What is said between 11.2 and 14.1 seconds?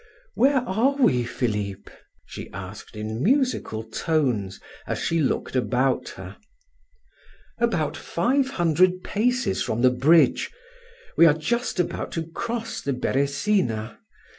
are just about to cross the Beresina.